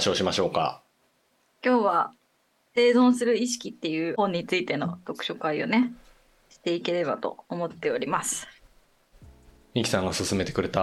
[0.00, 0.82] 話をしましょうか。
[1.62, 2.12] 今日は
[2.74, 5.92] 生存する意識っていう本についての読書会をね
[6.48, 8.48] していければと思っております。
[9.74, 10.80] ミキさんが勧めてくれた、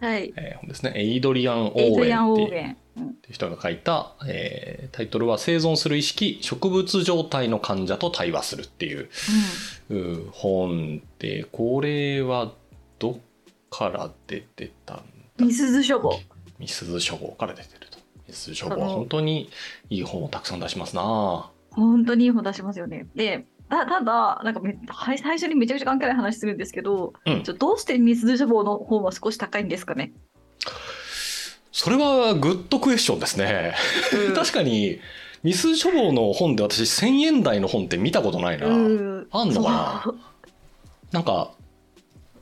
[0.00, 0.34] はい。
[0.36, 0.94] えー本ですね。
[0.96, 9.08] エイドリアン・オーウェンっていう人が書いた、えータイトルは「生存する意識植物状態の患者と対話する」っていう
[9.90, 12.52] う本でこれは
[12.98, 13.16] どっ
[13.70, 15.02] から出てたんだ？
[15.38, 15.46] うん。
[15.46, 16.18] みすず書房。
[16.58, 17.78] みすず書房から出て
[18.30, 18.36] ると。
[18.36, 19.50] みすず書あの房は本当に
[19.90, 23.06] いい本をたくさん出しますな本当にいい本出しますよね。
[23.14, 30.12] で、たただ、なんかめはい最初にめちゃくちゃ関係ない話するんですけど、うんちょどうしてみすず書房の本は少し高いんですかね？
[31.72, 33.74] それはグッドクエスチョンですね。
[34.34, 34.98] 確かに、
[35.42, 38.66] みすず書房の本で私1000円台の本って見たことないな。
[38.66, 40.14] うんあんのかな？
[41.12, 41.52] なんか、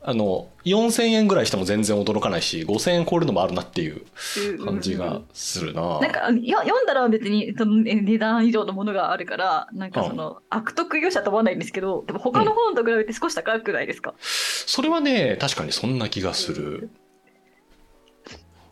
[0.01, 4.05] あの、4000円ぐらいしても全然驚かないし、5000円超えるのもあるなっていう
[4.63, 5.99] 感じがするな。
[5.99, 16.89] なんかよ読んだら別にそのえ値段以上のものがあるからなんかその悪徳業者と思わないんですけどでも他の本と比べて少し高くないですか、それはね、確かにそんな気がする。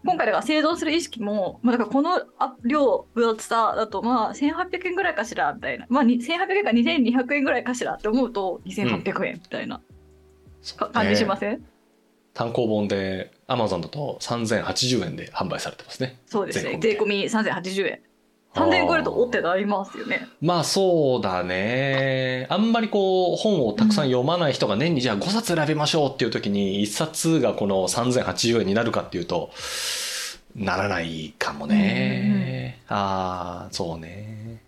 [0.05, 5.85] 今回だから生存する意識も、まあ、だからこのあ量分厚さだとまあ1800円ぐらいかしらみたいな。
[5.89, 9.77] まあに1800円か2200円ぐらいかしらって思うと2800円みたいな。
[9.77, 9.83] か
[10.75, 11.63] 感じしません、
[12.33, 16.19] 単行本で Amazon だと3080円で販売されてますね。
[16.25, 17.99] そうですね税込み3080円
[18.53, 22.47] 3000円超えるとおってなりますよねまあそうだね。
[22.49, 29.51] あんまりこう本をたくさん読まない人が年にじゃあ5冊選びましょうっていう時に1冊がこの3080円になるかっていうと、
[30.55, 32.81] ならないかもね。
[32.87, 34.61] ああ、そうね。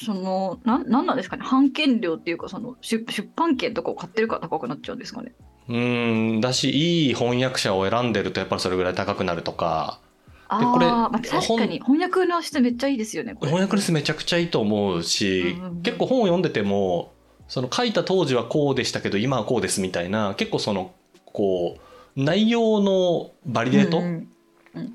[0.00, 1.44] そのなんなんなんですかね？
[1.50, 5.32] 版権料っていうかその出出版権とかを買ってるから高くなっちゃうんですかね？
[5.68, 10.00] うーん、だし、いい翻訳者を選んでるとやっぱりそれぐらい高くなるとか、
[10.48, 15.82] ああこれまあ、確かに翻訳の質めっちゃいいですよね翻訳率めちゃくちゃいいと思うし、うんうんうん。
[15.82, 17.12] 結構本を読んでても、
[17.48, 20.92] その書いた当時はこうでしたけど今はこうですみたいな、結構その、
[21.26, 24.28] こう、内容のバリデート、うんうん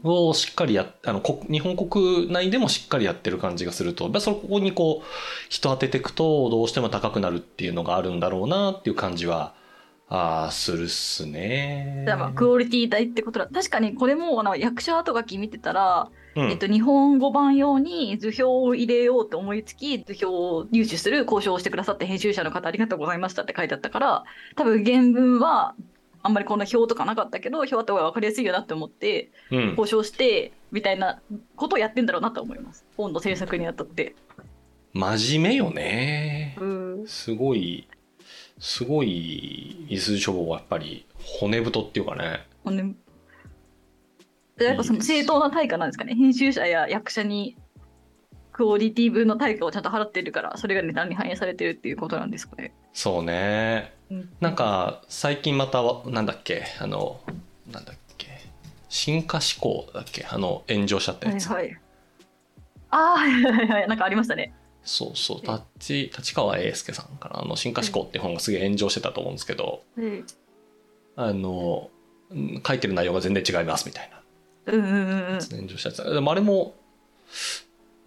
[0.03, 4.11] をしっかりやあのこ日本国内でもしっかりやってる感じがすると。
[4.19, 5.05] そこにこう
[5.49, 9.53] 人当てていくとどうしても高くなるっていうのがあるんだろうなっていう感じは
[10.09, 12.03] あーするっすね。
[12.05, 13.47] じゃあまあクオリティ大ってことだ。
[13.47, 16.49] 確かにこれもあの役者後書き見てたら、うん。
[16.51, 24.23] えっと、日本語版用に図表を入れようと思いつき図表を入手する交渉をしてくださって編集者の方ありがとうございましたって書いてあったから
[24.55, 25.75] 多分原文は
[26.23, 29.69] あんまりこんな表とかなかったけど表あった方が分かりやすいよなって思ってうん。
[29.71, 31.21] 交渉してみたいな
[31.55, 32.85] ことをやってんだろうなと思います。
[32.97, 34.15] 本の制作にあたって。
[34.93, 36.57] 真面目よね。
[36.59, 37.07] うん。
[37.07, 37.87] すごい
[38.59, 41.05] すごい伊豆書房はやっぱり
[41.39, 42.47] 骨太っていうかね。
[42.63, 42.83] ほんで
[44.57, 46.15] でやっぱその正当な対価なんですかね。
[46.15, 47.57] 編集者や役者に
[48.53, 52.73] クオリティ分の対価をちゃんと払ってるからそれが値段に反映されてるっていうことなんですかね。
[52.93, 53.93] そうね
[54.39, 57.19] なんか最近またなんだっけあの
[57.71, 58.27] なんだっけ
[58.89, 61.79] 進化思考だっけあの炎上しちゃったやつ、はいはい。
[62.89, 64.53] ああはいはいはいなんかありましたね。
[64.83, 65.61] そうそう。
[65.79, 67.39] 立立川英介さんかな。
[67.41, 69.83] あの進化思考って本がすげえ炎上してたと思うんですけど。
[69.97, 70.25] うん。
[71.15, 71.89] あの
[72.29, 74.73] うん書いてる内容が全然違いますみたいな。
[74.73, 75.39] うんうんうん。
[75.39, 76.13] 炎上したやつ。
[76.13, 76.75] でもあれも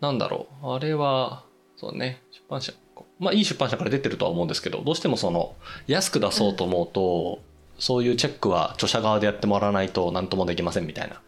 [0.01, 0.73] なんだろう。
[0.73, 1.45] あれは
[1.77, 2.23] そうね。
[2.31, 2.73] 出版社
[3.19, 5.55] まあいい出版社から出てるとは思うんですけどどうしてもその
[5.87, 7.41] 安く出そうと思うと、
[7.79, 11.21] そういうチェックは著者側でやってもらわないと何ともできませんみたいな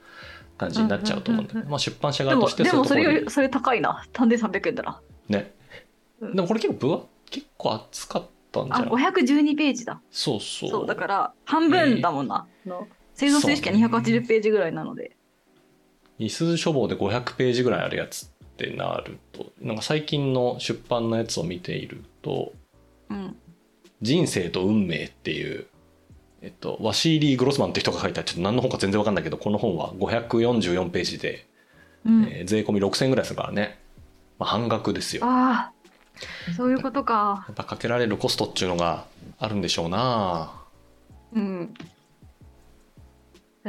[0.56, 1.70] 感じになっちゃうと思うんで、うんうんうんうん。
[1.72, 4.04] まあ、出版社で側としてもでもそういうところにそれよりそれ高いな。
[4.12, 5.00] 3300円だな。
[5.28, 5.52] ね。
[6.20, 10.00] うんでもこれ結構分厚結構厚かったんじゃあない512ページだ。
[10.10, 10.70] そうそう。
[10.70, 12.46] そうだから半分だもんな。
[12.66, 15.16] の製造数式は280ページぐらいなので。
[16.18, 18.28] いすゞ書房で500ページぐらいあるやつ
[18.64, 22.52] ってなるとなんか最近の出版のやつを見ていると
[23.08, 23.36] うん。
[24.02, 25.66] 「人生と運命」っていう、
[26.42, 31.46] えっと、ワシーリー・グロスマンって人が書いたちょっと何の本か全然わかんないけどこの本は544ページで、
[32.04, 33.78] うん、えー税込み6000円ぐらいするからね、
[34.38, 35.72] まあ、半額ですよやああ
[36.56, 37.46] そういうことか。
[37.50, 39.04] っぱかけられるコストっていうのが
[39.38, 40.50] あるんでしょうな
[41.32, 41.74] うん。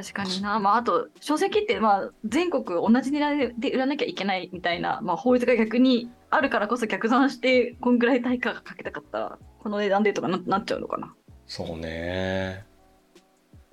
[0.01, 11.13] 確かにな、まあ、あと書籍ってまあ全国同じ値段で売らなきゃいけないみたいな、まあ、法律が逆にあるからこそ逆算してこんぐらい対価がかけたかったらこの値段でとかななっちゃうのかな。
[11.47, 12.63] そうね。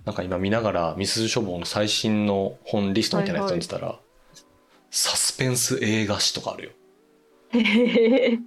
[0.05, 3.99] なんか今見ながらみすゞ書房の最新の本リストみたいなやつ読んでたら、
[4.90, 6.70] サスペンス映画史とかあるよ。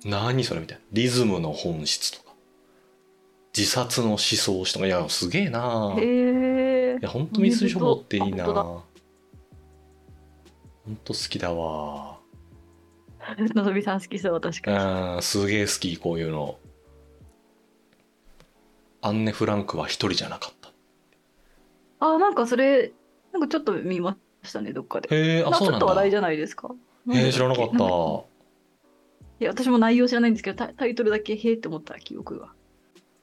[0.06, 0.84] 何それみたいな。
[0.92, 2.36] リズムの本質とか。
[3.56, 4.88] 自殺の思想史とか。
[4.88, 5.96] いやすげえな。
[5.98, 6.59] へえ
[7.00, 8.44] いや本当みすゞ書房っていいな。
[8.44, 8.84] あ本
[10.86, 12.20] ほんと好きだわ。
[13.56, 15.16] のぞみさん好きそう確かに。
[15.16, 16.58] うんすげえ好きこういうの。
[19.02, 20.72] アンネ・フランクは一人じゃなかった。
[22.02, 22.92] あなんかそれ
[23.32, 25.08] なんかちょっと見ましたねどっかで。
[25.16, 25.80] へえあなそうなんだ。
[25.80, 26.70] ちょっと話題じゃないですか。
[27.12, 27.76] へえ知らなかった。
[29.42, 32.50] いや私も内容知らないんですけどタタイトルだけへえって思った記憶が。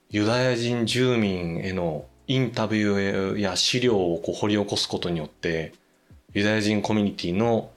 [0.08, 5.74] ユダヤ人住民へのインタビューや資料をこう掘り起こすことによって
[6.34, 7.70] ユダヤ人コミュニティの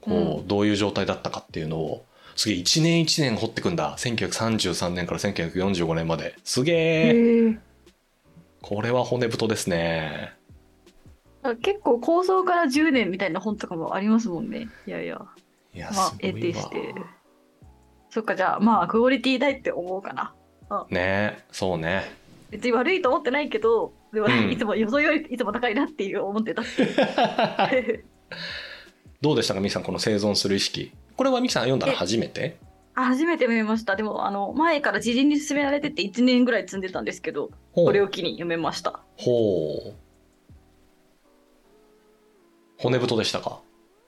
[0.00, 2.04] こう、どういう状態だったかっていうのを
[2.36, 3.96] すげえ一年一年掘ってくんだ。
[3.98, 6.34] 1933年から1945年まで。
[6.42, 7.58] すげえ。
[8.62, 10.32] これは骨太ですね。
[11.62, 14.68] 結構構想から10年みたいな本とかもありますもんね。
[14.86, 15.20] いやいや。
[15.74, 16.62] いやまあ得てわ。
[16.62, 16.94] して
[18.10, 20.34] そっかじゃあまあクオリティ大って思うかな。
[20.88, 22.04] ねそうね
[22.50, 24.50] 別に悪いと思ってないけどでも、うん。
[24.50, 26.62] いつも予想よりいつも高いなっていう思ってた。
[29.20, 30.92] どうでしたかミキさんこの生存する意識？
[31.16, 32.56] これはミキさん読んだら初めて？
[32.94, 33.94] あ初めて見ました。
[33.96, 39.00] でもあの前から知人に勧められてて1年ぐらい積んでたんですけどこれを機に読めました。
[39.16, 39.94] ほう。
[42.78, 43.60] 骨太でしたか？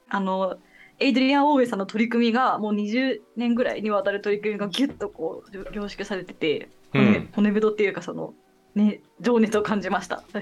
[0.08, 0.56] あの
[0.98, 7.28] エイドリアン・オーウェイさんの取り組みがもう20年ぐらいにわたる取り組みがギュッとこう凝縮されてて骨,、うん。
[7.32, 8.34] 骨太っていうかその
[8.74, 10.22] ね情熱を感じました。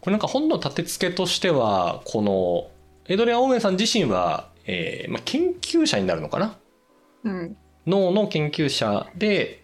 [0.00, 2.70] これなんか本の立て付けとしてはこの
[3.06, 6.58] エドリアン・オーウェンさん自身は、えーまあ、研究者になるのかな？
[7.24, 7.56] うん。
[7.86, 9.62] 脳の研究者で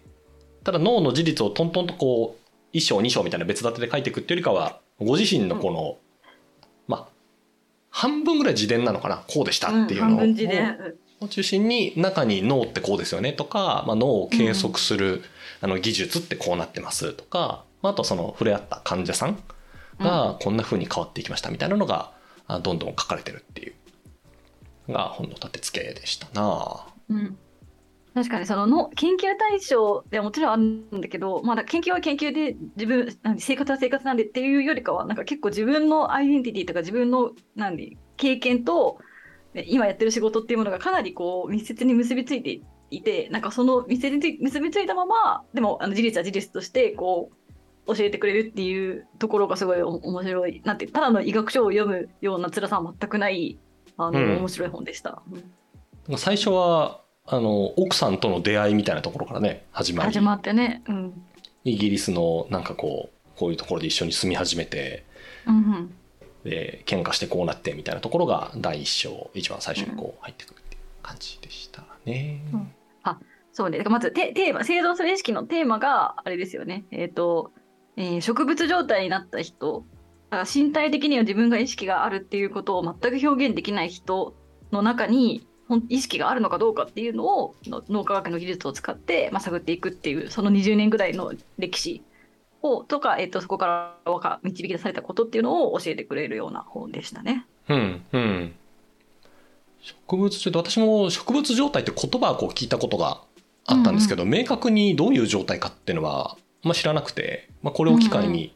[0.65, 2.37] ただ脳の事実をトントンとこ
[2.73, 5.97] う1章2章みたいな別立てで書いていくっていうよりかはご自身のこの、
[6.87, 7.09] まあ
[7.91, 9.25] 半分ぐらい自伝なのかな？
[9.27, 10.17] こうでしたっていうの
[11.21, 15.23] を中心に中に脳ってこうですよねとか、まあ、脳を計測する、
[15.61, 19.43] あの技術ってこうなってますとかまああとその触れ合った患者さん
[19.99, 22.13] がこんな風に変わっていきましたみたいなのが
[22.47, 23.75] あどんどん書かれてるっていう
[24.89, 26.87] のが本の立て付けでしたな。
[27.11, 27.39] うん、
[28.15, 38.99] 確かにそのの研究対象ではもちろんあるんだけど、まあ、研究は研究で自分生活は生活なんでっていうよりかはなんか結構自分のアイデンティティとか自分のなんで経験と
[39.55, 42.63] ね今やってる仕事っていうものがかなりこう密接に結びついてい
[43.03, 47.31] てなんかその密接に結びついたままでもあの事実は事実としてこ
[47.87, 53.59] う教えてくれるっていうところがすごいお面白いなんてただの医学書を読むような辛さは全くない
[53.97, 55.23] あの、うん面白い本でした。
[55.31, 55.45] うん
[56.17, 60.83] 最初はあの奥さんとの出会いみたいなところからね始まり始まってね。
[60.89, 61.23] うん
[61.63, 65.05] イギリスのなんかこうこういうところで一緒に住み始めて
[65.47, 65.95] うんうん
[66.43, 72.41] で喧嘩してこうなってみたいなところが第一章一番最初にこう入ってくるっていう感じでしたね。
[72.53, 72.73] うん
[73.03, 73.19] あ
[73.53, 73.79] そうね。
[73.79, 76.85] だからまずテテーマ、生存する意識のテーマがあれですよね。
[76.91, 77.53] えっ、と、
[77.97, 79.85] えー植物状態になった人、
[80.31, 84.35] だから身体的には自分が意識があるっていうことを全く表現できない人
[84.73, 85.47] の中に、
[85.89, 87.55] 意識があるのかどうかっていうのを
[87.89, 92.03] 脳科学の技術を使って、まあ、探っていくっていうその20年ぐらいの歴史
[92.63, 97.47] をとか、えっとそこから導き出されたことっていうのを教えてくれるような本でしたね。
[97.69, 98.55] うんうん。
[99.83, 103.23] 植物状態私も植物状態って言葉をこう聞いたことが
[103.67, 108.55] あったんですけど、明確にどういう状態かっていうのは、まあ、知らなくて、まあ、これを機会に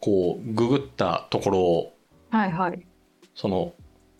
[0.00, 1.92] こうググったところ
[2.30, 2.86] はいはい。
[3.34, 3.74] その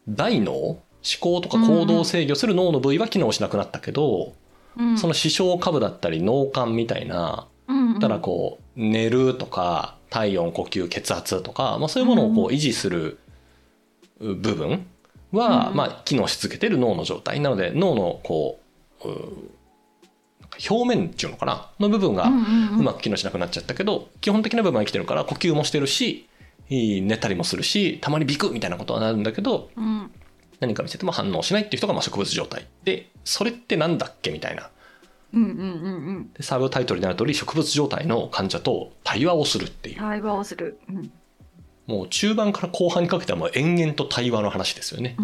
[0.08, 0.80] 大脳思
[1.20, 4.34] 考とか行動を制御する脳の部位は機能しなくなったけど、
[4.76, 4.98] うん。
[4.98, 7.98] その視床下部だったり脳幹みたいなうんうん。
[7.98, 13.18] だからこう寝るとか体温呼吸血圧とか、まあ、そういうものをこう維持する
[14.20, 14.86] 部分
[15.32, 15.76] は、うん。
[15.76, 17.40] まあ、機能し続けてる脳の状態。
[17.40, 18.60] なので脳のこ
[19.04, 19.08] う
[20.70, 21.70] 表面っていうのかな？
[21.78, 26.28] の部分がうまく機能しなくなっちゃったけど基本的な部分は生きてるから呼吸もしてるし
[26.70, 30.10] 寝たりもするしたまにビクッみたいなことはなるんだけどうん。
[30.58, 32.66] 何か見せても反応しないっていう人がまあ植物状態。
[32.84, 34.70] でそれってなんだっけみたいな。
[35.34, 35.66] うんうんうんう
[36.20, 36.32] ん。
[36.32, 39.96] でサブタイトルになる通り植物状態の患者と対話をするっていう。
[39.98, 40.78] 対話をする。
[40.88, 41.12] うん
[41.86, 45.16] もう中盤から後半にかけてはもう延々と対話の話ですよね。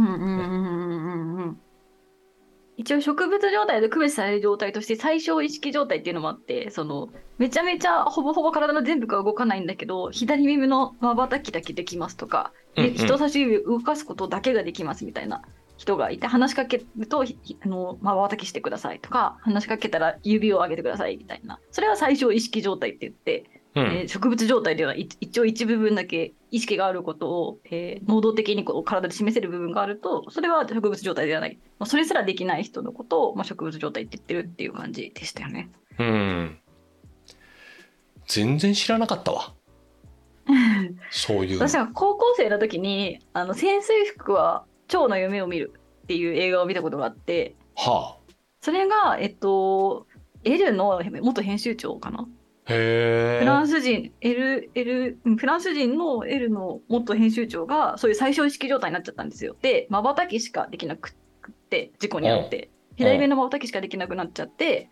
[2.76, 12.94] 一応植物状態で区別される状態として最小意識状態っていうのもあってそのめちゃめちゃほぼほぼ体の全部が動かないんだけど左耳のまばたきだけできますとか、でうんうん。
[12.96, 15.42] 人差し指を動かすことだけができますみたいな
[15.76, 21.58] 人がいて話しかけるとひあのまばたきしてくださいとか話しかけたら指を上げてくださいみたいな。
[21.70, 23.84] それは最小意識状態って言ってうん。
[23.84, 35.70] えー植物状態ではい一応一部分だけ意識があることを、えー能動的にこう体で示せる部分があるとそれは植物状態ではない、まあ、それすらできない人のことを、まあ、植物状態って言ってるっていう感じでしたよね。
[35.98, 36.58] うん。
[38.26, 39.52] 全然知らなかったわ。
[41.10, 41.58] そういう。
[41.58, 45.72] の私は高校生の時にあの潜水服は蝶の夢を見る
[46.04, 48.16] っていう映画を見たことがあって、は
[48.60, 50.06] それが、えっと、
[50.44, 52.28] L の元編集長かな。
[52.64, 59.56] フランス人、L、L、うんフランス人の L の元編集長が、そういう最小意識状態になっちゃったんですよ。
[59.60, 64.90] で、瞬きしかできなくって、事故に遭って、左目の瞬きしかできなくなっちゃって、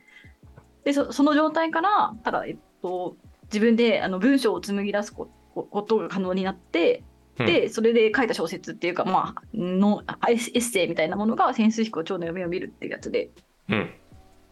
[0.84, 7.04] で、そその状態から、ただ、えっと、自分であの文章を紡ぎ出すこことが可能になって、
[7.38, 7.46] うん。
[7.46, 13.30] で、それで書いた小説っていうか、まあ、のエッエッセイみたいなものが潜水飛行蝶の夢を見るっていうやつで、
[13.68, 13.90] うん。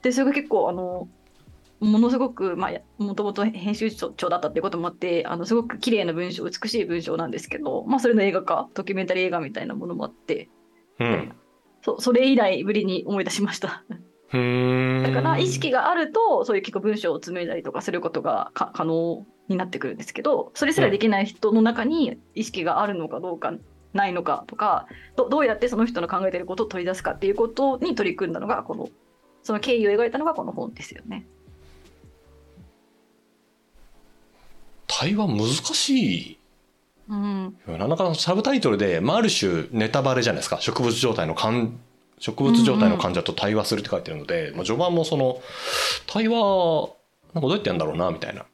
[0.03, 1.09] でそれが結構あの
[1.81, 10.49] ものすごくまあもともと編集長だったってこともあってあのすごく綺麗な文章美しい文章なんですけど、まあ、それの映画化ドキュメンタリー映画みたいなものもあって
[10.99, 11.33] うん。
[11.83, 13.85] そそれ以来ぶりに思い出しました。
[14.31, 23.55] だから意識があるとそういう結構文章を紡いだりとかすることがか可能になってくるんですけどそれすらできない人の中に意識があるのかどうか
[23.95, 28.91] ないのかとかどどうやってその人の考えてることを取り出すかっていうことに取り組んだのがこの
[29.43, 31.27] その経緯を描いたのがこの本ですよね。
[34.99, 36.39] 対話難しい。
[37.09, 40.61] うんなかなかサブタイトルで、まあ、ある種ネタバレじゃないですか。
[40.61, 41.79] 植物状態の患
[42.19, 45.41] 植物状態の患者と対話するって書いてるので、まあ、序盤もその、
[46.09, 46.91] 対話、
[47.33, 48.45] なんかどうやってやるんだろうな、みたいな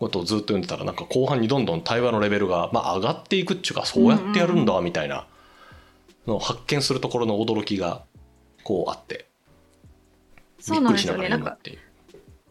[0.00, 5.28] ことをずっと読んでたら、なんか後半にどんどん対話のレベルが、まあ、上がっていくっていうか、そうやってやるんだ、みたいな
[6.26, 8.02] のを発見するところの驚きが、
[8.64, 9.26] こうあって。
[10.68, 11.78] びっくりしながら読むっていう。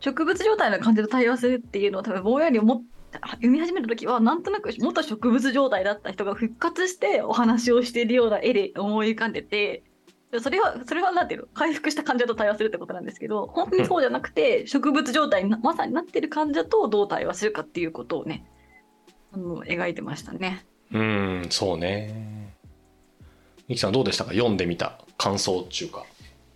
[0.02, 9.84] 植物状態の感じと対話するっていうのを多分ぼんやり思っ読み始めた時はなんとなく元植物状態だった人が復活してお話をしているような絵で思い浮かんでて
[10.40, 18.46] それはそれはなんていうの回復した患者と対話するってことなんですけど本当にそうじゃなくて植物状態になまさになってる患者とどう対話するかっていうことをね
[19.34, 20.66] あの描いてましたね。
[20.94, 22.56] うん、そうね。
[23.68, 24.32] ミキさんどうでしたか？
[24.32, 26.06] 読んでみた感想っていうか。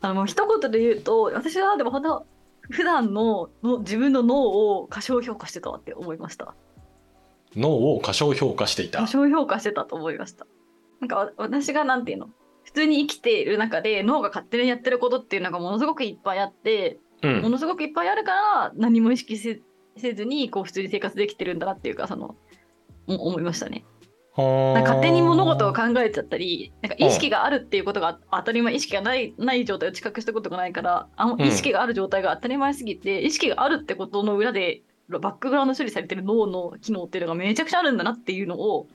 [0.01, 2.25] あの一言で言うと私はでも本当
[2.69, 6.55] 普段のの自分の脳を過小評価してたわって思いました。
[7.55, 9.07] 脳を過小評価していた過。
[9.07, 10.45] 小評価してたと思いました。
[10.99, 12.29] なんかわ私がなんていうの？
[12.63, 17.41] 普通に生きている中で脳が勝手にやってることっていうのがものすごくいっぱいあって、うん。
[17.41, 19.61] ものすごくいっぱいあるから何も意識せ
[19.97, 22.35] せずにこう普通に生活できてるんだなっていうかその
[23.07, 23.85] お思いましたね。
[24.37, 38.87] なんか勝手に物事を考えちゃったりなんか意識があるっていうことが当たり前意識がないない状態を知覚したことがないからあのうん意識がある状態が当たり前すぎて、意識があるってことの裏でバックグラウンド処理されてる脳の機能っていうのがめちゃくちゃあるんだなっていうのを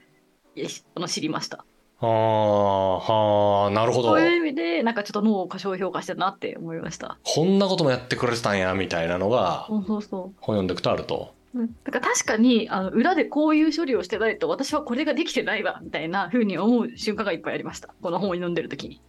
[0.96, 1.64] あの知りました。
[2.02, 4.22] ああ、はあ、なるほどそう。
[4.22, 7.18] いう意味でなんかちょっと脳を過小評価してたなって思いました。
[7.22, 11.34] こんなこともやってくれてたんや、みたいなのが、本読んでいくとあると。
[11.54, 11.58] う。
[11.60, 17.94] うんだから確かにあの裏でこういう処理をしてないと私はこれができてないわみたいな風に思う瞬間がいっぱいありました。
[18.02, 19.02] この本を読んでる時に。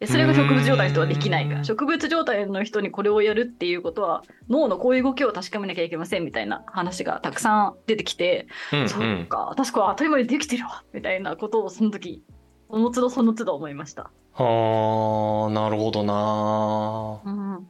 [0.00, 9.26] でそれが植物状態の人はできないか植物状態の人にこれをやるっていうことは脳のこういう動きを確かめなきゃいけませんみたいな話がたくさん出てきて、うん、うん。
[9.26, 12.22] か私これ当たり前にできてるわみたいなことをその時
[12.70, 14.10] その都度その都度思いました。
[14.32, 17.20] はあ、なるほどな。
[17.24, 17.66] うん。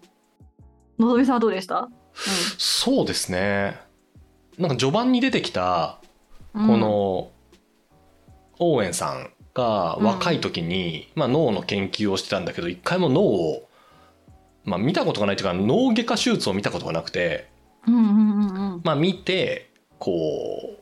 [0.98, 1.88] のぞみさんはどうでした、
[2.58, 3.85] そうですね。
[4.58, 5.98] なんか序盤に出てきた、
[6.54, 7.30] うん、この、
[8.58, 13.68] オーエンさんが若い時に、まあ脳の研究をしてたんだけど、一回も脳を、
[14.64, 17.48] まあ見たことがないというか、脳外科手術を見たことがなくて、
[17.86, 20.78] まあ見て、こう、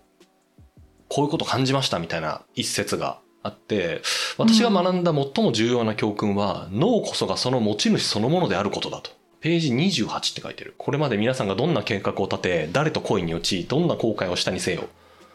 [1.08, 4.02] こういうこと感じましたみたいな一節があって、
[4.38, 9.10] 私が学んだ最も重要な教訓は、脳こそがその持ち主そのものであることだと。
[9.44, 10.72] ページ28って書いてる。
[10.78, 14.88] これまで皆さんがどんな計画を立て、誰と恋に落ち、どんな後悔をしたにせよ。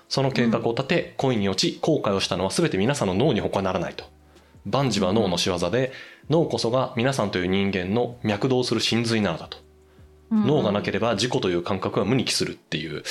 [0.07, 4.05] その計画を立て、恋に落ち、後悔をしたのは全て皆さんの脳に他ならないと。
[4.65, 5.91] 万事は脳の仕業で、
[6.27, 9.59] 脳こそが皆さんという人間の脈動する真髄なのだと。
[10.31, 13.03] 脳がなけれれば自己という感覚は無に帰するっていう、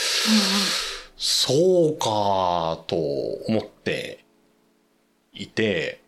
[1.16, 2.96] そうかと
[3.46, 4.24] 思って
[5.32, 6.00] いて、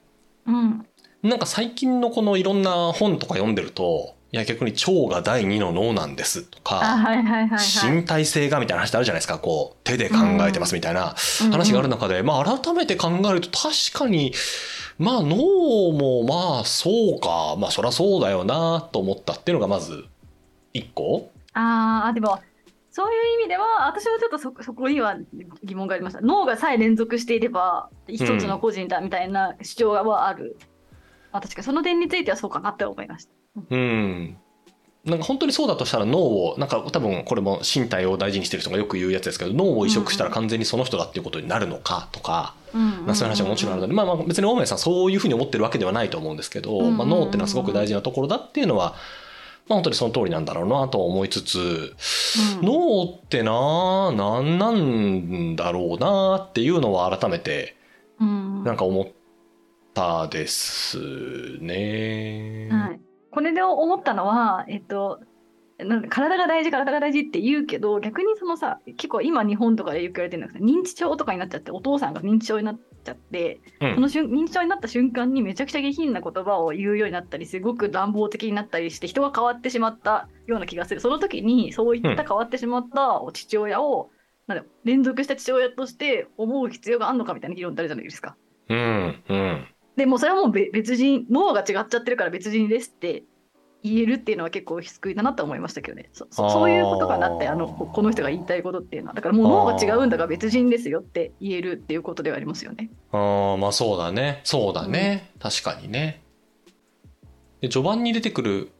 [0.44, 0.86] ば、うん
[1.22, 10.18] なんか最近のこのいろんな本とか読んでると、いや逆に腸が第二の脳なんですとあか、身体性がみたいな話ってあるじゃないですか、こう手で考
[10.48, 11.16] えてますみたいな
[11.50, 14.32] 話がある中で、まあ改めて考えると確かに、
[14.98, 15.36] まあ脳
[15.92, 20.04] もまあそうか、まあそりゃそうだよなと思ったっていうのがまず
[20.72, 21.32] 一個。
[21.54, 22.40] あーあでも
[22.92, 25.16] そういう意味では私はちょっとそそこには
[25.64, 26.20] 疑問がありました。
[26.20, 30.56] 脳がさえ連続していれば一つの個人だみたいな主張はある、
[31.32, 33.32] まあ、確かにその点についてはそうかなって思いました
[33.70, 34.36] うん。
[35.04, 43.72] なんか本当にそうだとしたら脳を、なんか多分これも身体を大事にしてる人がよく言うやつですけど、脳を移植したら完全にその人だっていうことになるのかとか、まあそういう話はもちろん。
[43.72, 44.78] あるので、まあまあ別に大前さん。
[44.78, 46.36] そういうふうに思ってるわけではないと思うん。
[46.36, 48.94] ですけど、まあ脳ってのはすごく大事なところだっていうのは、
[49.68, 50.44] まあ本当にその通りなん。
[50.44, 51.94] だろうなと思いつつ、
[52.60, 55.56] 脳ってな何なん。
[55.56, 57.74] だろうなっていうのは改めて、
[58.20, 58.76] なん。
[58.76, 59.06] か思っ
[59.94, 60.98] たです
[61.60, 62.68] ね。
[62.70, 65.20] はいこれで思ったのは、えっと、
[65.84, 84.10] なん体が大事体が大事って言うけど逆にそのさ結構今日本とかでよく言われてるんだけど認知症とかになっちゃってお父さんが認知症になっちゃって、うんその瞬認知症になった瞬間にめちゃくちゃ下品な言葉を言うようになったりすごく乱暴的になったりして人が変わってしまったような気がするその時にそういった変わってしまった父親を、
[84.46, 88.36] なんだろう連続した父親として思う必要があるのかみたいな議論ってあるじゃないですか。
[88.68, 89.66] うん、うん。
[89.96, 93.24] でもうそれはもうべ別人脳が違っちゃってるから別人ですって
[93.82, 102.90] 言えるっていうのは結構救いだなと思いましたけどねそそういうことかなってあのここの人が言いたいことっていうのはだからもう脳が違うんだから別人ですよって言えるっていうことではありますよね。
[103.12, 104.40] ああ、まあそうだね。
[104.44, 105.30] そうだね。
[105.38, 106.22] 確かにね。
[107.60, 108.70] で、序盤に出てくる、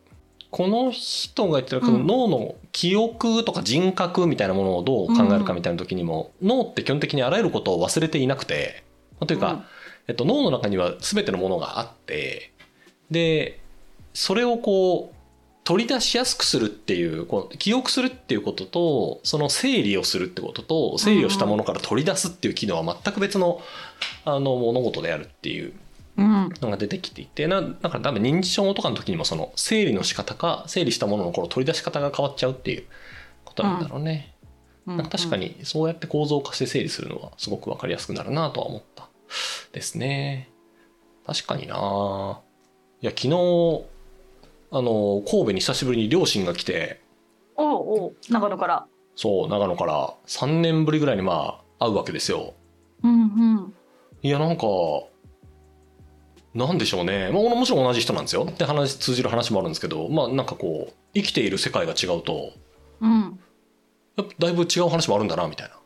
[0.51, 9.65] この人が言ってる、うん脳の記憶とか人格みたいなものをどう考えるかみたいな時にも、脳って基本的にあらゆることを忘れていなくて、まあというか、
[10.11, 12.51] えっと、脳の中には全てのものがあって、
[13.13, 13.61] で、
[14.13, 15.17] それをこう、
[15.63, 23.61] 取り出しやすくするっていう、こう記憶するっていうことと、その整理をするってことと、整理をしたものから取り出すっていう機能は全く別の、
[24.25, 25.75] あの、物事であるっていう
[26.17, 32.85] うんのが出てきていて、な、だから多分認知症とかの時にもその、整理の仕方か、整理したもののこの取り出し方が変わっちゃうっていう
[33.45, 34.33] ことなんだろうね。
[34.35, 34.41] うん
[34.97, 38.90] なんか確かにそうやって構造化して整理するのはすごくわかりやすくなるなとは思った
[39.73, 40.51] ですね。
[41.27, 42.41] 確かにな
[43.03, 43.85] いや、昨日、
[44.73, 47.01] あの、神戸に久しぶりに両親が来て、
[47.57, 48.87] おうおう長野から。
[49.17, 52.55] そう、長野から3年ぶりぐらいにまあ、会うわけですよ。
[53.03, 53.25] うんう
[53.61, 53.75] ん
[54.23, 54.67] いや、なんか、
[56.55, 57.31] なんでしょうね。
[57.33, 58.45] まあ、もちろん同じ人なんですよ。
[58.45, 62.53] で、話、通じる話もあるんですけど、まあ、なんかこう、生きている世界が違うと、
[63.01, 63.41] うん
[64.17, 65.80] やっぱだいぶ違う話もあるんだな、みたいな。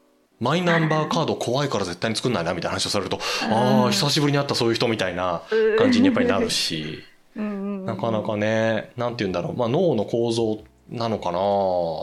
[0.44, 3.18] マイナンバーカード怖いから絶対に作んないな、みたいな話をされると、
[3.50, 5.40] ああ、久しぶりに会ったそういう人みたいな
[5.78, 7.02] 感じにやっぱりなるし、
[7.34, 7.86] うん。
[7.86, 11.38] なかなかね、なんて言うんだろう、まあ脳の構造なのかな？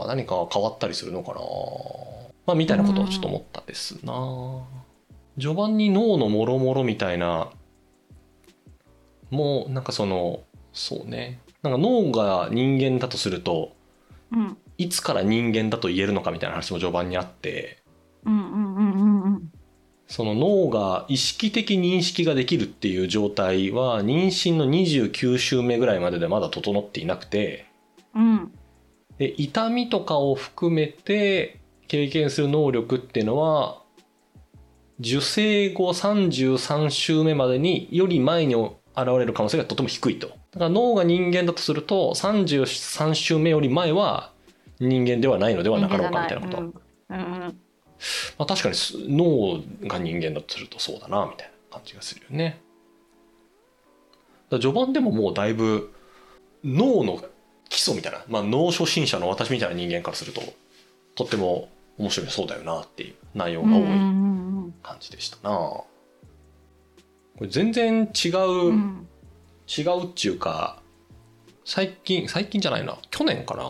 [0.07, 1.41] 何か変わったりするのかな？
[2.47, 4.13] まあみたいなことをちょっと思ったですな。
[5.39, 7.51] 序盤に脳のもろもろみたいな、
[9.29, 10.41] もうなんかその、
[10.73, 11.39] そうね。
[11.61, 13.75] なんか脳が人間だとすると、
[14.31, 14.57] うん。
[14.79, 17.80] いつから人間だと言えるのかみたいな話も序盤にあって、
[20.07, 27.65] その脳が意識的認識ができるっていう状態は妊娠の29週目ぐらいまででまだ整っていなくて、
[28.13, 28.51] うん。
[29.17, 33.81] で痛みとかを含めて経験する能力っていうのは
[34.99, 40.27] 受精後33週目までにより前に現れる可能性がとても低いと。
[40.27, 44.33] だから脳が人間だとすると33週目より前は
[44.79, 46.73] 人間ではないのではなかろうかみたいなこと、うん
[47.09, 47.57] うん
[48.37, 52.59] まあ、確かにす脳が人間だとするとそうだなみたいな感じがするよね。
[54.49, 55.93] 序盤でももうだいぶ
[56.63, 57.23] 脳の
[57.69, 60.41] 基礎みたいな、まあ、脳初心者の私みたいな人間からすると
[61.15, 63.83] とっても面白いそうだよなっていう内容が多い
[64.83, 65.87] 感じでしたな、こ
[67.39, 68.65] れ全然違う、うん。
[68.67, 69.07] うん
[69.67, 70.81] 違うっちゅうか
[71.63, 73.63] 最近最近じゃないな去年かな。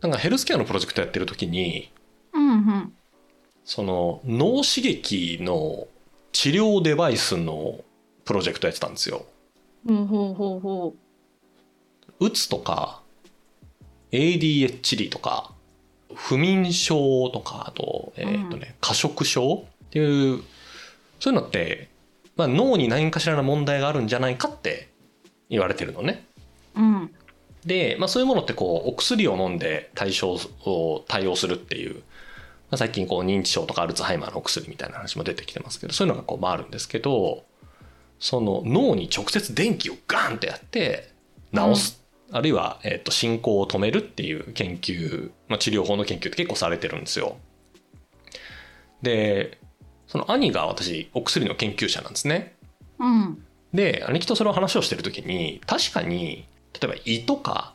[0.00, 1.92] なんかヘルスケアのプロジェクトやってる時に
[2.32, 2.92] うんうん
[3.68, 5.88] その脳刺激の
[6.32, 7.80] 治療デバイスの
[8.24, 9.26] プロジェクトやってたんですよ。
[9.86, 10.94] ほうほうほうほ
[12.18, 13.02] うつとか
[14.10, 15.52] ADHD とか
[16.14, 20.42] 不眠症とかあと,、えーとね、過食症っていう
[21.20, 21.90] そういうのって、
[22.36, 24.88] まあ、脳に何かしらの問題があるんじゃないかって
[25.50, 26.24] 言われてるのね。
[26.74, 27.14] ううん
[27.66, 32.02] で、まあ、そういうものってこうお薬を飲んで対象を対応するっていう、
[32.70, 37.44] まあ、最近こう認知症とかアルツハイマーのお薬みたいな話も出てきてますけどそういうのがこうまああるんですけど
[38.18, 41.12] その脳に直接電気をガーンってやって
[41.54, 47.36] 治す、あるいは、えー、と進行を止めるっていう研究、まあ、治療法の研究って結構されてるんですよ。
[49.02, 49.58] で
[50.06, 52.56] その兄が私お薬の研究者なんですね。
[52.98, 56.46] うんで兄貴とそれを話をしてる時に確かに
[56.80, 57.74] 例えば胃とか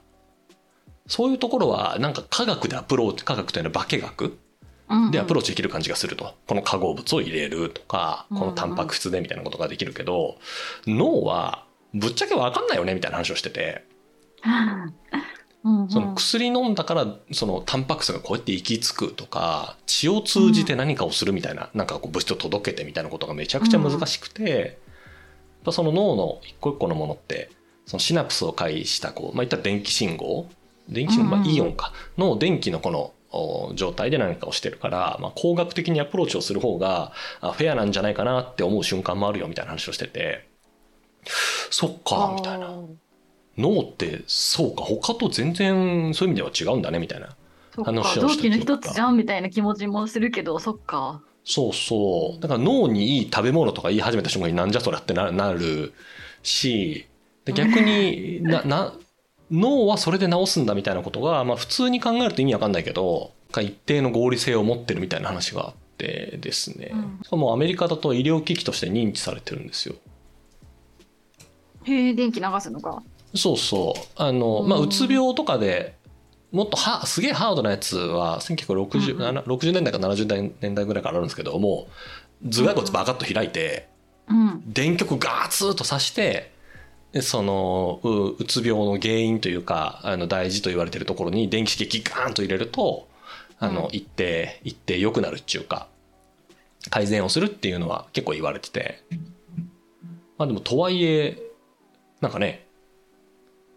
[1.08, 4.38] そういうところはなんか科学でアプローチ科学というのは化学うん
[5.12, 10.38] でアプローチできる感じがすると、この化合物を入れるとかうんこのタンパク質でみたいなことができるけど、
[10.88, 13.86] 脳はぶっちゃけ分かんないよねみたいな話をしてて。
[15.88, 24.78] その薬飲んだからそのタンパク質がこうやって行き着くとか血を通じて何かをするみたいな、なんかこう物質を届けてみたいなことがめちゃくちゃ難しくて、
[25.72, 27.50] その脳の一個一個のものって
[27.86, 30.48] そのシナプスを介したこう、まあ、言ったら電気信号。
[30.90, 31.94] 電気信号、まあ、イオンか。
[32.18, 33.14] の電気のこのお
[33.76, 40.50] 状態で何かをしてるから、まあ、工学的にアプローチをする方があフェアなんじゃないかなって思う瞬間もあるよみたいな話をしてて。
[41.70, 42.74] そっかみたいな。
[43.58, 47.36] 脳ってそうか他と全然そういう意味では違うんだねみたいな。
[47.84, 51.22] 話をした同期の一つじゃんみたいな気持ちもするけどそっか。
[51.44, 52.42] そうそう。
[52.42, 55.94] だから脳にいい食べ物とか言い始めた瞬間になんじゃそりゃってななる
[56.44, 57.08] し
[57.46, 58.94] で逆に なな
[59.52, 67.20] 脳はそれで治すんだみたいなことが、まあ、普通に考えると意味わかんないけど一定の合理性を持ってるみたいな話があってですね、うん。
[67.24, 69.96] しかもアメリカだと医療機器として認知されてるんですよ。
[71.84, 73.04] へえ電気流すのか
[73.36, 74.02] そうそう。
[74.16, 74.70] あの、うん。
[74.70, 75.96] まあ、うつ病とかで
[76.52, 79.22] もっとはすげえハードなやつは1960、うん。
[79.22, 81.88] うん60年代か70年代ぐらいからあるんですけども
[82.44, 83.90] う頭蓋骨バカッと開いて、
[84.28, 84.64] うん。
[84.66, 86.53] 電極ガーツーと刺してで
[87.22, 93.08] そのううつ病の原因というかあの大事と言われてるところに電気刺激ガーンと入れると
[93.60, 93.88] あの、うん。
[93.92, 95.88] 一定一定良くなるっていうか
[96.90, 99.04] 改善をするっていうのは結構言われてて。
[100.38, 101.40] まあでもとはいえ
[102.20, 102.66] なんかね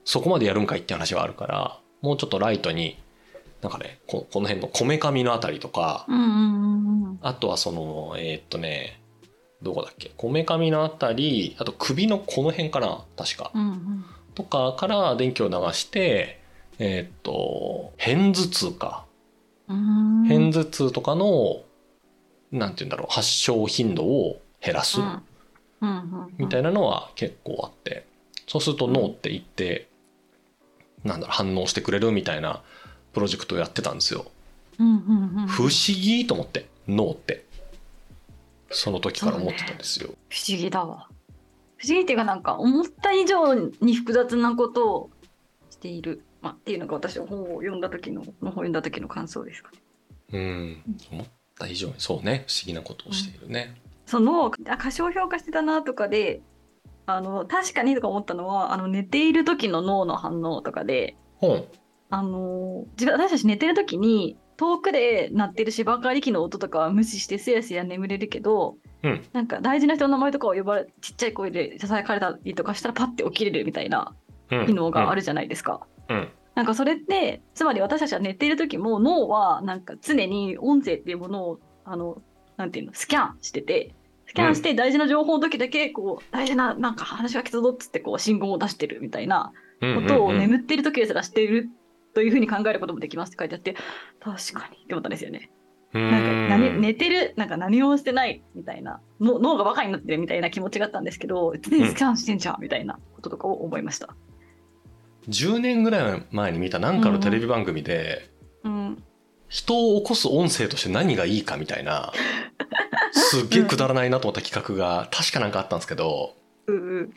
[0.05, 2.99] そこまでやるんかいって話はあるからもうちょっとライトに
[3.61, 6.07] なんかねここの辺のこめかみのあたりとか、
[7.21, 9.01] あとはその、えーっとね、
[9.63, 13.51] どこだっけ、こめかみのあたり、あと首のこの辺かな、確か。
[13.55, 16.43] うんうんとかから電気を流して、
[16.79, 19.07] えーっと、片頭痛か。
[19.67, 21.63] うん片頭痛とかの、
[22.53, 25.01] なんて言うんだろう、発症頻度を減らす
[26.37, 28.07] みたいなのは結構あって、
[28.47, 29.89] そうすると脳って一定、
[31.03, 32.63] なんだろう、反応してくれるみたいな
[33.15, 34.27] プロジェクトをやってたんですよ。
[35.49, 37.46] 不思議と思って、脳って。
[38.77, 40.11] その時から思ってたんですよ。
[40.29, 41.09] 不思議だわ。
[41.79, 45.11] 不思議っていうかなんか思った以上に複雑なことを
[45.71, 49.79] している、まあ、っていうのが私は本を読んだ時のこの本を読んだ時の感想ですかね。
[50.33, 51.27] うん、思っ
[51.59, 51.95] た以上に。
[51.99, 52.45] そうね。
[52.47, 53.75] 不思議なことをしているね。
[54.05, 56.43] そのあ過小評価してたなとかで
[57.07, 61.65] あの確かにとか思ったのはあの寝ている時の脳の反応とかで本
[62.11, 69.25] あの自分私たち寝てる時に遠くで鳴ってる芝刈り機の音とかは無視してすやすや眠れるけど、うん。
[69.33, 74.15] なんか大事な人の名前とかを呼ばれちっちゃい声でささやかれたりとかしたらパッて起きれるみたいな
[74.49, 75.87] 機能があるじゃないですか。
[76.09, 76.29] うん。
[76.55, 82.23] なんかそれってつまり私たちは寝ている時も脳はなんか常に音声っていうものをあの
[82.57, 83.95] なんていうのスキャンしてて
[84.27, 91.69] スキャンして大事な情報の時だけこう大事ななんか話が来たぞっつってこう信号を出してるみたいなことを眠っている時ですらしている
[92.17, 93.77] というふうに考えることもできますって書いてあって
[94.21, 95.51] 確かにって思ったんですよね。
[95.93, 104.17] なんか何寝てるなんか何もしてないみたいなの脳がバカになってるみたいな気持ちがあったんですけど常にスキャンしてんじゃんみたいなこととかを思いました。
[105.29, 108.31] 10年ぐらい前に見た何かのテレビ番組で、
[108.65, 109.03] うん
[109.49, 112.13] 人を起こす音声として何がいいかみたいな
[113.13, 116.35] すっげえくだらないなと思った企画が確かなんかあったんですけど
[116.67, 117.11] うう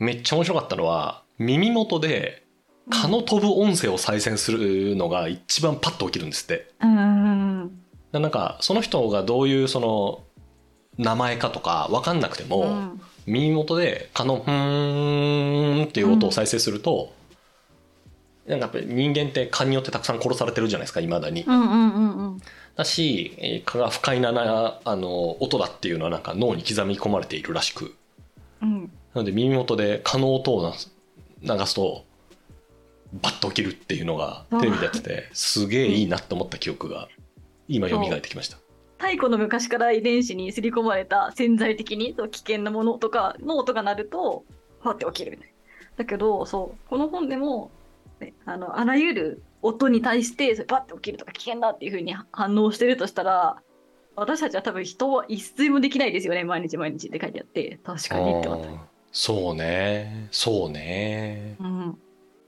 [0.00, 2.43] めっちゃ面白かったのは耳元で
[2.90, 6.70] 蚊の飛ぶ音声を再生するのが一番パッと起きるんですって。
[6.80, 7.00] うんう
[7.66, 7.80] ん
[8.12, 10.22] なんかその人がどういうその
[10.98, 13.00] 名前かとか分かんなくても、うん。
[13.26, 17.12] 耳元で蚊の「ふーん」っていう音を再生すると、
[18.46, 21.42] なんかやっぱり人間って蚊によってたくさん殺されてるじゃないですかいまだに。
[21.42, 22.40] うんうんうんうん。
[22.76, 27.96] だしえー蚊が不快ななあの音だっていうのはなんか脳に刻み込まれているらしく。
[28.62, 28.82] うん。
[29.14, 32.04] なので耳元で蚊の音をな流すと
[33.22, 37.08] バッと起きるっていうのがテレビでやっててすげえいいなって思った記憶が
[37.68, 38.58] 今蘇ってきました。
[38.98, 44.44] 太古の昔から遺伝子に刷り込まれた潜在的に危険なものとかの音が鳴ると
[44.80, 45.54] ファって起きるみたいな。
[45.96, 47.70] だけどそうこの本でも、
[48.20, 53.62] ね、あのあらゆる音に対してそれパッて起きるとか危険だっていうふうに反応してるとしたら
[54.16, 58.94] 私たちは多分人は一睡もできないですよね毎日毎日って書いてあって確かにって思った。
[59.12, 61.56] そうねそうね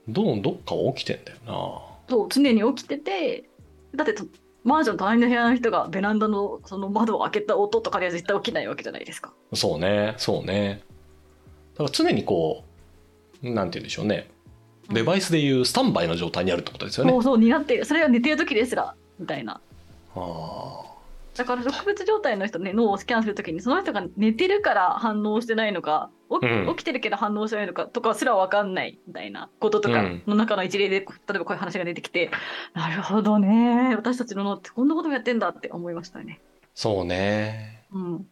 [0.07, 3.43] うん、どうどっか起きてんだよそう常に起きてて
[3.95, 4.25] だってと
[4.63, 9.31] マンションの隣の部屋の人がベランダのその窓を開けた音とかでは絶対起きないわけじゃないですか。
[9.51, 10.81] なそうねそうね。
[11.75, 12.65] だから常にこ
[13.43, 14.29] うなんて言うんでしょうね。
[14.89, 17.11] デバイスでいうスタンバイの状態にあるってことですよね。
[17.11, 17.85] そうそうになってる。
[17.85, 19.61] それが寝てる時ですらみたいな。
[20.15, 20.96] あー
[21.37, 26.09] だから植物状態の人ね脳をスキャンするときにその人が寝てるから反応してないのか
[26.67, 32.31] 起きてるけど反応してないのかとかすら分かんないみたいなこととかうんの中の一例で例えばこういう話が出てきて、
[32.73, 36.41] なるほどね私たちの脳ってこんなこともやってんだって思いましたね。
[36.73, 37.85] そうね。
[37.91, 38.27] うん、